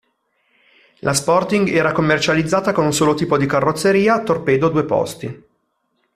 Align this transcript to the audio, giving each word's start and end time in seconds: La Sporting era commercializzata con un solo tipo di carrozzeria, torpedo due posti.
La 1.01 1.11
Sporting 1.13 1.67
era 1.69 1.91
commercializzata 1.91 2.71
con 2.71 2.85
un 2.85 2.91
solo 2.91 3.13
tipo 3.13 3.37
di 3.37 3.45
carrozzeria, 3.45 4.23
torpedo 4.23 4.69
due 4.69 4.83
posti. 4.83 5.43